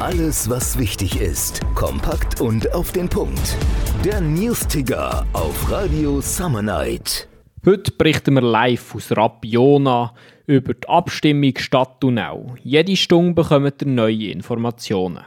Alles, 0.00 0.48
was 0.48 0.78
wichtig 0.78 1.20
ist. 1.20 1.60
Kompakt 1.74 2.40
und 2.40 2.72
auf 2.72 2.92
den 2.92 3.08
Punkt. 3.08 3.56
Der 4.04 4.20
News-Ticker 4.20 5.26
auf 5.32 5.72
Radio 5.72 6.20
Summer 6.20 6.62
Night. 6.62 7.28
Heute 7.66 7.90
berichten 7.90 8.34
wir 8.34 8.42
live 8.42 8.94
aus 8.94 9.10
Rapiona 9.10 10.14
über 10.46 10.74
die 10.74 10.88
Abstimmung 10.88 11.58
Stadt 11.58 12.00
Thunau. 12.00 12.54
Jede 12.62 12.94
Stunde 12.94 13.34
bekommt 13.34 13.82
ihr 13.82 13.88
neue 13.88 14.30
Informationen. 14.30 15.24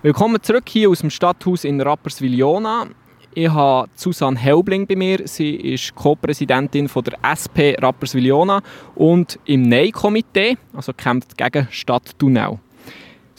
Willkommen 0.00 0.42
zurück 0.42 0.64
hier 0.70 0.88
aus 0.88 1.00
dem 1.00 1.10
Stadthaus 1.10 1.64
in 1.64 1.78
Rapperswil-Jona. 1.78 2.86
Ich 3.34 3.50
habe 3.50 3.90
Susanne 3.94 4.38
Helbling 4.38 4.86
bei 4.86 4.96
mir. 4.96 5.28
Sie 5.28 5.54
ist 5.54 5.94
Co-Präsidentin 5.94 6.88
der 6.88 7.18
SP 7.28 7.76
Rapperswil-Jona 7.78 8.62
und 8.94 9.38
im 9.44 9.68
Nein-Komitee, 9.68 10.56
also 10.72 10.94
kämpft 10.94 11.36
gegen 11.36 11.68
Stadt 11.70 12.18
Thunau. 12.18 12.58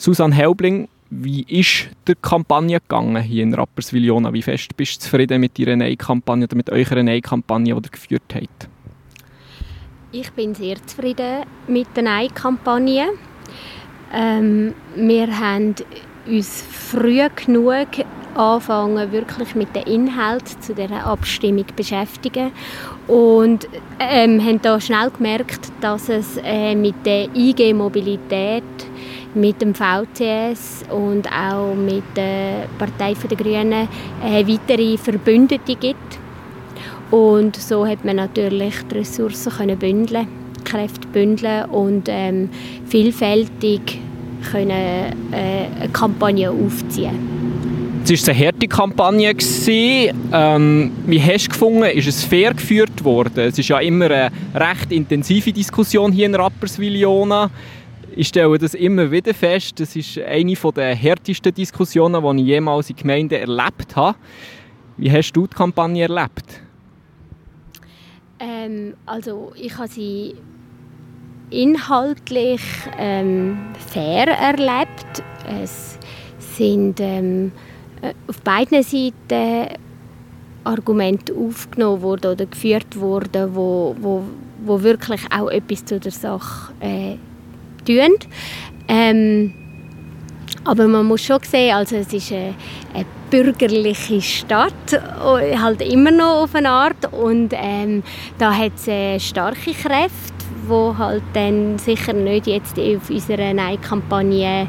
Susanne 0.00 0.34
Helbling, 0.34 0.88
wie 1.10 1.42
ist 1.42 1.90
die 2.08 2.14
Kampagne 2.14 2.80
gegangen 2.80 3.22
hier 3.22 3.42
in 3.42 3.52
Rapperswil-Jona? 3.52 4.32
Wie 4.32 4.40
fest 4.40 4.74
bist 4.74 4.96
du 4.96 5.00
zufrieden 5.00 5.42
mit 5.42 5.58
Ihrer 5.58 5.76
Nein-Kampagne 5.76 6.44
oder 6.44 6.56
mit 6.56 6.70
eurer 6.70 7.02
Nein-Kampagne, 7.02 7.74
die 7.74 7.86
ihr 7.86 7.90
geführt 7.90 8.34
habt? 8.34 8.68
Ich 10.10 10.32
bin 10.32 10.54
sehr 10.54 10.76
zufrieden 10.86 11.44
mit 11.68 11.88
der 11.94 12.04
Nein-Kampagne. 12.04 13.08
Ähm, 14.10 14.72
wir 14.96 15.38
haben 15.38 15.74
uns 16.26 16.64
früh 16.70 17.20
genug 17.36 17.88
anfangen, 18.34 19.12
wirklich 19.12 19.54
mit 19.54 19.76
dem 19.76 19.82
Inhalt 19.82 20.48
zu 20.62 20.74
der 20.74 21.06
Abstimmung 21.06 21.66
beschäftigen 21.76 22.52
und 23.06 23.68
ähm, 23.98 24.42
haben 24.42 24.62
da 24.62 24.80
schnell 24.80 25.10
gemerkt, 25.10 25.70
dass 25.82 26.08
es 26.08 26.38
äh, 26.42 26.74
mit 26.74 26.94
der 27.04 27.28
IG-Mobilität, 27.34 28.64
mit 29.34 29.60
dem 29.62 29.74
VCS 29.74 30.84
und 30.90 31.28
auch 31.30 31.74
mit 31.74 32.02
der 32.16 32.66
Partei 32.78 33.14
der 33.14 33.36
Grünen 33.36 33.88
äh, 34.24 34.46
weitere 34.46 34.96
Verbündete 34.96 35.76
gibt. 35.76 36.18
Und 37.10 37.56
so 37.56 37.86
hat 37.86 38.04
man 38.04 38.16
natürlich 38.16 38.74
die 38.90 38.98
Ressourcen 38.98 39.52
können 39.52 39.78
bündeln, 39.78 40.26
Kräfte 40.64 41.08
bündeln 41.08 41.64
und 41.66 42.08
ähm, 42.08 42.48
vielfältig 42.86 43.98
können, 44.50 44.70
äh, 44.70 45.80
eine 45.80 45.88
Kampagne 45.92 46.50
aufziehen 46.50 47.40
es 48.08 48.26
war 48.26 48.34
eine 48.34 48.46
harte 48.46 48.68
Kampagne. 48.68 49.34
Ähm, 50.32 50.92
wie 51.06 51.22
hast 51.22 51.46
du 51.46 51.50
gefunden, 51.50 51.84
ist 51.84 52.08
es 52.08 52.24
fair 52.24 52.54
geführt 52.54 53.04
worden? 53.04 53.40
Es 53.48 53.58
ist 53.58 53.68
ja 53.68 53.78
immer 53.78 54.06
eine 54.06 54.30
recht 54.54 54.90
intensive 54.90 55.52
Diskussion 55.52 56.12
hier 56.12 56.26
in 56.26 56.34
Rapperswil-Jona. 56.34 57.50
Ich 58.20 58.28
stelle 58.28 58.58
das 58.58 58.74
immer 58.74 59.10
wieder 59.10 59.32
fest. 59.32 59.80
Das 59.80 59.96
ist 59.96 60.18
eine 60.18 60.52
der 60.54 60.94
härtesten 60.94 61.54
Diskussionen, 61.54 62.22
die 62.36 62.42
ich 62.42 62.48
jemals 62.48 62.90
in 62.90 62.96
Gemeinden 62.96 63.40
erlebt 63.40 63.96
habe. 63.96 64.18
Wie 64.98 65.10
hast 65.10 65.32
du 65.32 65.46
die 65.46 65.56
Kampagne 65.56 66.02
erlebt? 66.02 66.60
Ähm, 68.38 68.92
also 69.06 69.54
ich 69.56 69.74
habe 69.78 69.88
sie 69.88 70.34
inhaltlich 71.48 72.60
ähm, 72.98 73.56
fair 73.88 74.28
erlebt. 74.28 75.22
Es 75.62 75.98
sind 76.40 77.00
ähm, 77.00 77.52
äh, 78.02 78.12
auf 78.28 78.38
beiden 78.42 78.82
Seiten 78.82 79.78
Argumente 80.64 81.32
aufgenommen 81.32 82.02
wurden 82.02 82.32
oder 82.32 82.44
geführt 82.44 83.00
wurden, 83.00 83.54
wo, 83.54 83.96
wo, 83.98 84.24
wo 84.62 84.82
wirklich 84.82 85.22
auch 85.34 85.48
etwas 85.48 85.86
zu 85.86 85.98
der 85.98 86.12
Sache 86.12 86.74
äh, 86.80 87.16
tun. 87.84 88.16
Ähm, 88.88 89.52
aber 90.64 90.88
man 90.88 91.06
muss 91.06 91.24
schon 91.24 91.38
sehen, 91.42 91.74
also 91.74 91.96
es 91.96 92.12
ist 92.12 92.32
eine, 92.32 92.54
eine 92.94 93.06
bürgerliche 93.30 94.20
Stadt, 94.20 95.02
halt 95.22 95.80
immer 95.80 96.10
noch 96.10 96.42
auf 96.42 96.54
eine 96.54 96.68
Art 96.68 97.12
und 97.12 97.54
ähm, 97.54 98.02
da 98.38 98.52
hat 98.52 98.72
es 98.76 98.88
äh, 98.88 99.18
starke 99.18 99.72
Kräfte, 99.72 100.34
die 100.68 100.98
halt 100.98 101.22
dann 101.32 101.78
sicher 101.78 102.12
nicht 102.12 102.46
jetzt 102.46 102.78
auf 102.78 103.08
unserer 103.08 103.54
Nein-Kampagne 103.54 104.68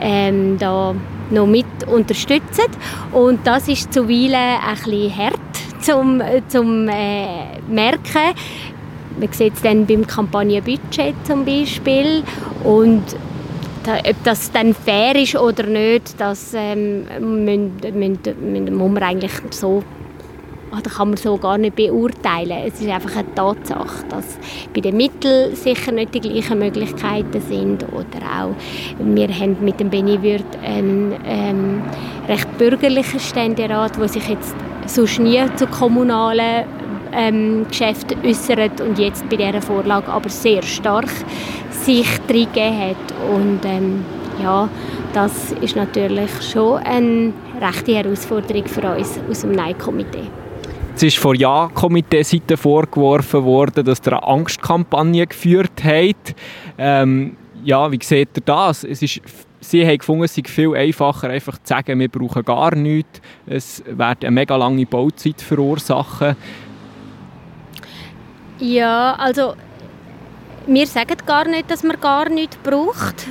ähm, 0.00 0.58
da 0.58 0.94
noch 1.30 1.46
mit 1.46 1.66
unterstützen. 1.86 2.66
Und 3.12 3.46
das 3.46 3.68
ist 3.68 3.92
zuweilen 3.92 4.34
ein 4.34 4.74
bisschen 4.74 5.16
hart 5.16 5.40
zum, 5.80 6.22
zum 6.48 6.88
äh, 6.88 7.60
merken. 7.68 8.34
Man 9.18 9.32
sieht 9.32 9.54
es 9.54 9.62
dann 9.62 9.86
beim 9.86 10.06
Kampagnenbudget 10.06 11.14
zum 11.24 11.44
Beispiel. 11.44 12.22
Und 12.64 13.02
ob 13.86 14.24
das 14.24 14.52
dann 14.52 14.74
fair 14.74 15.16
ist 15.16 15.36
oder 15.36 15.64
nicht, 15.64 16.20
das 16.20 16.52
ähm, 16.54 17.06
muss 17.20 18.90
man 18.90 19.02
eigentlich 19.02 19.32
so 19.50 19.82
oder 20.70 20.90
kann 20.90 21.08
man 21.08 21.16
so 21.16 21.36
gar 21.36 21.58
nicht 21.58 21.76
beurteilen. 21.76 22.58
Es 22.66 22.80
ist 22.80 22.88
einfach 22.88 23.16
eine 23.16 23.34
Tatsache, 23.34 24.04
dass 24.08 24.38
bei 24.74 24.80
den 24.80 24.96
Mitteln 24.96 25.54
sicher 25.54 25.92
nicht 25.92 26.14
die 26.14 26.20
gleichen 26.20 26.58
Möglichkeiten 26.58 27.40
sind 27.40 27.84
oder 27.92 28.20
auch 28.38 28.54
wir 28.98 29.28
haben 29.28 29.56
mit 29.60 29.80
dem 29.80 29.90
Benny 29.90 30.22
Würth 30.22 30.58
einen 30.62 31.14
ähm, 31.24 31.82
recht 32.28 32.58
bürgerlichen 32.58 33.20
Ständerat, 33.20 33.96
der 33.96 34.08
sich 34.08 34.28
jetzt 34.28 34.54
sonst 34.86 35.18
nie 35.20 35.40
zu 35.56 35.66
kommunalen 35.66 36.64
ähm, 37.12 37.66
Geschäften 37.68 38.18
äußert 38.24 38.80
und 38.80 38.98
jetzt 38.98 39.28
bei 39.28 39.36
dieser 39.36 39.62
Vorlage 39.62 40.08
aber 40.08 40.28
sehr 40.28 40.62
stark 40.62 41.10
sich 41.70 42.06
reingegeben 42.28 42.80
hat 42.80 43.14
und 43.32 43.60
ähm, 43.64 44.04
ja, 44.42 44.68
das 45.12 45.52
ist 45.52 45.76
natürlich 45.76 46.30
schon 46.42 46.78
eine 46.82 47.32
rechte 47.60 47.94
Herausforderung 47.94 48.66
für 48.66 48.96
uns 48.96 49.18
aus 49.28 49.40
dem 49.40 49.52
Nein-Komitee. 49.52 50.30
Es 50.94 51.02
ist 51.02 51.18
von 51.18 51.36
Ja-Komitee-Seite 51.36 52.56
vorgeworfen 52.56 53.44
worden, 53.44 53.84
dass 53.84 54.00
ihr 54.04 54.14
eine 54.14 54.22
Angstkampagne 54.26 55.26
geführt 55.26 55.84
habt. 55.84 56.34
Ähm, 56.76 57.36
ja, 57.64 57.90
wie 57.90 57.98
seht 58.02 58.30
ihr 58.36 58.42
das? 58.44 58.82
Es 58.82 59.02
ist, 59.02 59.20
sie 59.60 59.86
haben 59.86 59.98
gefunden, 59.98 60.24
es 60.24 60.34
sei 60.34 60.42
viel 60.44 60.74
einfacher, 60.74 61.28
einfach 61.28 61.58
zu 61.58 61.66
sagen, 61.66 62.00
wir 62.00 62.08
brauchen 62.08 62.44
gar 62.44 62.74
nichts. 62.74 63.20
Es 63.46 63.82
wird 63.86 64.24
eine 64.24 64.30
mega 64.32 64.56
lange 64.56 64.86
Bauzeit 64.86 65.40
verursachen. 65.40 66.36
Ja, 68.60 69.14
also 69.14 69.54
wir 70.66 70.86
sagen 70.86 71.16
gar 71.24 71.46
nicht, 71.46 71.70
dass 71.70 71.84
man 71.84 72.00
gar 72.00 72.28
nichts 72.28 72.56
braucht. 72.56 73.26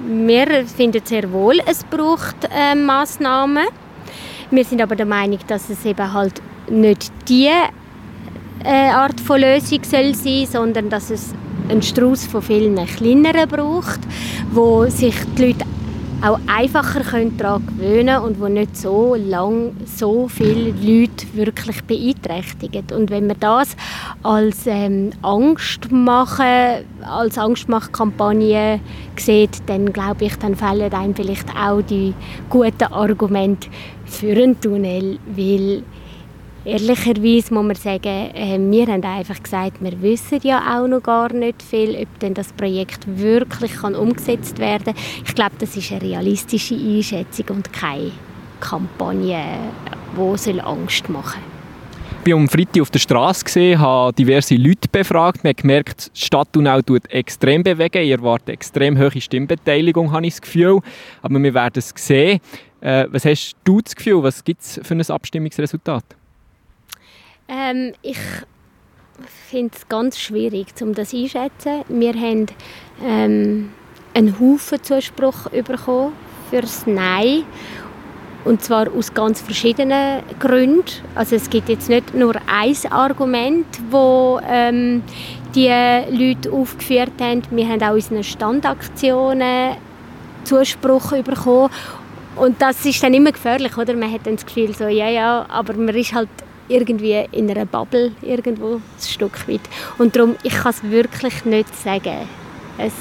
Wir 0.00 0.66
finden 0.66 1.00
sehr 1.04 1.32
wohl, 1.32 1.60
es 1.66 1.84
braucht 1.84 2.36
äh, 2.50 2.74
Massnahmen. 2.74 3.66
Wir 4.50 4.64
sind 4.64 4.82
aber 4.82 4.96
der 4.96 5.06
Meinung, 5.06 5.38
dass 5.46 5.70
es 5.70 5.84
eben 5.84 6.12
halt 6.12 6.42
nicht 6.68 7.12
die 7.28 7.50
äh, 8.64 8.90
Art 8.90 9.20
von 9.20 9.40
Lösung 9.40 9.84
soll 9.84 10.14
sein, 10.14 10.46
sondern 10.46 10.90
dass 10.90 11.10
es 11.10 11.32
einen 11.68 11.80
Strauß 11.80 12.26
von 12.26 12.42
vielen 12.42 12.84
kleineren 12.86 13.48
braucht, 13.48 14.00
wo 14.50 14.86
sich 14.86 15.14
die 15.38 15.46
Leute 15.46 15.64
auch 16.24 16.38
einfacher 16.46 17.00
daran 17.00 17.66
gewöhnen 17.66 18.22
und 18.22 18.40
wo 18.40 18.48
nicht 18.48 18.76
so 18.76 19.14
lang 19.14 19.76
so 19.84 20.26
viele 20.26 20.70
Leute 20.70 21.26
wirklich 21.34 21.84
beeinträchtigen. 21.84 22.84
Und 22.96 23.10
wenn 23.10 23.26
man 23.26 23.38
das 23.40 23.76
als 24.22 24.66
ähm, 24.66 25.10
Angst 25.20 25.88
als 27.02 27.36
Angstmachkampagne 27.36 28.80
sieht, 29.16 29.62
dann 29.66 29.92
glaube 29.92 30.24
ich, 30.24 30.36
dann 30.36 30.56
fehlen 30.56 30.92
einem 30.92 31.14
vielleicht 31.14 31.48
auch 31.50 31.82
die 31.82 32.14
guten 32.48 32.84
Argumente 32.84 33.68
für 34.06 34.32
einen 34.32 34.58
Tunnel, 34.58 35.18
weil 35.26 35.82
Ehrlicherweise 36.66 37.52
muss 37.52 37.64
man 37.64 37.74
sagen, 37.74 38.30
äh, 38.34 38.58
wir 38.58 38.86
haben 38.86 39.04
einfach 39.04 39.42
gesagt, 39.42 39.82
wir 39.82 40.00
wissen 40.00 40.38
ja 40.42 40.78
auch 40.78 40.88
noch 40.88 41.02
gar 41.02 41.30
nicht 41.30 41.62
viel, 41.62 41.94
ob 41.94 42.18
denn 42.20 42.32
das 42.32 42.54
Projekt 42.54 43.06
wirklich 43.06 43.74
kann 43.74 43.94
umgesetzt 43.94 44.58
werden 44.58 44.94
kann. 44.94 45.04
Ich 45.26 45.34
glaube, 45.34 45.52
das 45.58 45.76
ist 45.76 45.92
eine 45.92 46.00
realistische 46.00 46.74
Einschätzung 46.74 47.56
und 47.56 47.70
keine 47.70 48.12
Kampagne, 48.60 49.44
die 50.16 50.60
Angst 50.60 51.08
machen 51.10 51.42
soll. 51.42 51.54
Ich 52.24 52.32
war 52.32 52.38
am 52.38 52.48
Freitag 52.48 52.80
auf 52.80 52.90
der 52.90 52.98
Straße, 52.98 53.44
gesehen, 53.44 53.78
habe 53.78 54.14
diverse 54.14 54.54
Leute 54.54 54.88
befragt. 54.90 55.44
Man 55.44 55.50
hat 55.50 55.58
gemerkt, 55.58 56.10
die 56.16 56.24
Stadt 56.24 56.50
Thunau 56.54 56.80
tut 56.80 57.10
extrem 57.10 57.62
bewegen. 57.62 58.02
Ihr 58.02 58.16
erwartet 58.16 58.48
extrem 58.48 58.98
hohe 58.98 59.20
Stimmbeteiligung, 59.20 60.10
habe 60.10 60.24
ich 60.24 60.32
das 60.32 60.40
Gefühl. 60.40 60.80
Aber 61.20 61.42
wir 61.42 61.52
werden 61.52 61.74
es 61.76 61.92
sehen. 61.94 62.40
Äh, 62.80 63.04
was 63.10 63.26
hast 63.26 63.54
du 63.64 63.82
das 63.82 63.94
Gefühl? 63.94 64.22
Was 64.22 64.42
gibt 64.42 64.62
es 64.62 64.80
für 64.82 64.94
ein 64.94 65.02
Abstimmungsresultat? 65.02 66.04
Ähm, 67.48 67.92
ich 68.02 68.18
finde 69.48 69.74
es 69.76 69.88
ganz 69.88 70.18
schwierig, 70.18 70.68
um 70.80 70.94
das 70.94 71.12
einzuschätzen. 71.12 71.84
Wir 71.88 72.14
haben 72.14 72.46
ähm, 73.02 73.70
einen 74.14 74.38
Haufen 74.40 74.82
Zuspruch 74.82 75.50
bekommen 75.50 76.12
für 76.50 76.62
das 76.62 76.86
Nein. 76.86 77.44
Und 78.44 78.62
zwar 78.62 78.92
aus 78.94 79.12
ganz 79.14 79.40
verschiedenen 79.40 80.22
Gründen. 80.38 80.84
Also 81.14 81.36
es 81.36 81.48
gibt 81.48 81.68
jetzt 81.68 81.88
nicht 81.88 82.14
nur 82.14 82.34
ein 82.46 82.76
Argument, 82.90 83.66
wo 83.90 84.38
ähm, 84.46 85.02
die 85.54 85.68
Leute 86.10 86.52
aufgeführt 86.52 87.12
haben. 87.20 87.42
Wir 87.50 87.68
haben 87.68 87.82
auch 87.82 87.94
unsere 87.94 88.22
Standaktionen 88.22 89.76
Zuspruch 90.44 91.12
bekommen. 91.22 91.70
Und 92.36 92.60
das 92.60 92.84
ist 92.84 93.02
dann 93.02 93.14
immer 93.14 93.32
gefährlich, 93.32 93.76
oder? 93.78 93.94
Man 93.94 94.12
hat 94.12 94.26
dann 94.26 94.36
das 94.36 94.44
Gefühl 94.44 94.74
so, 94.74 94.88
ja, 94.88 95.08
ja, 95.08 95.46
aber 95.48 95.72
man 95.74 95.94
ist 95.94 96.12
halt 96.12 96.28
irgendwie 96.68 97.24
in 97.32 97.50
einer 97.50 97.66
Bubble 97.66 98.12
irgendwo 98.22 98.76
ein 98.76 98.82
Stück 99.00 99.48
weit. 99.48 99.60
Und 99.98 100.16
darum, 100.16 100.36
ich 100.42 100.54
kann 100.54 100.70
es 100.70 100.82
wirklich 100.82 101.44
nicht 101.44 101.74
sagen. 101.76 102.28
Es 102.78 102.92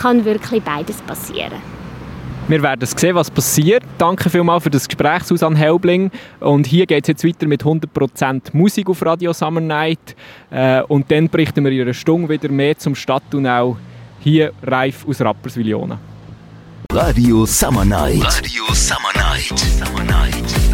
kann 0.00 0.24
wirklich 0.24 0.62
beides 0.62 1.00
passieren. 1.02 1.52
Wir 2.48 2.62
werden 2.62 2.84
sehen, 2.84 3.14
was 3.14 3.30
passiert. 3.30 3.84
Danke 3.96 4.28
vielmals 4.28 4.64
für 4.64 4.70
das 4.70 4.88
Gespräch, 4.88 5.22
Susanne 5.22 5.56
Helbling. 5.56 6.10
Und 6.40 6.66
hier 6.66 6.84
geht 6.84 7.04
es 7.04 7.08
jetzt 7.08 7.24
weiter 7.24 7.46
mit 7.46 7.62
100% 7.62 8.42
Musik 8.52 8.88
auf 8.88 9.04
Radio 9.06 9.32
Summer 9.32 9.60
Night. 9.60 10.16
Äh, 10.50 10.82
und 10.82 11.08
dann 11.12 11.28
berichten 11.28 11.64
wir 11.64 11.70
in 11.70 11.82
einer 11.82 11.94
Stunde 11.94 12.28
wieder 12.28 12.48
mehr 12.48 12.76
zum 12.76 12.96
Stadttunnel. 12.96 13.76
Hier 14.18 14.52
Reif 14.64 15.06
aus 15.06 15.20
Rapperswil-Jona. 15.20 15.98
Radio 16.92 17.46
Summer 17.46 17.84
Night. 17.84 18.24
Radio 18.24 18.64
Summer 18.74 19.12
Night. 19.14 19.56
Summer 19.56 20.04
Night. 20.04 20.69